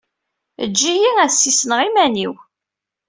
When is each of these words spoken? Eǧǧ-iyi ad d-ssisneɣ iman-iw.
Eǧǧ-iyi 0.63 1.09
ad 1.23 1.27
d-ssisneɣ 1.31 1.79
iman-iw. 1.87 2.33